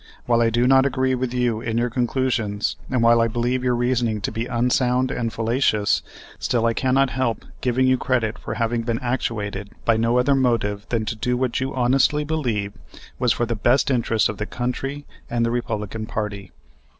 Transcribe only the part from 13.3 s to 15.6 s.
for the best interest of the country and the